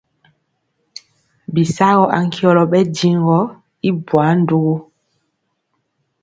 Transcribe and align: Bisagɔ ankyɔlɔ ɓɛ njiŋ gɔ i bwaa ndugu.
Bisagɔ 1.53 2.03
ankyɔlɔ 2.17 2.63
ɓɛ 2.71 2.79
njiŋ 2.89 3.15
gɔ 3.25 3.39
i 3.87 3.89
bwaa 4.05 4.31
ndugu. 4.41 4.75